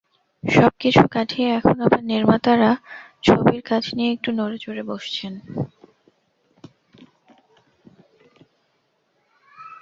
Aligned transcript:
সবকিছু 0.43 1.03
কাটিয়ে 1.07 1.47
এখন 1.49 1.75
আবার 1.81 2.01
নির্মাতারা 2.03 2.71
ছবির 3.23 3.61
কাজ 3.61 3.83
নিয়ে 3.95 4.13
একটু 4.13 4.29
নড়েচড়ে 4.31 4.83
বসছেন। 4.83 5.33